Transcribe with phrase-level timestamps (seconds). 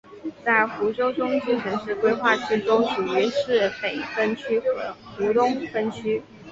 [0.43, 6.19] 在湖州中心城市规划区中属于市北分区和湖东分区。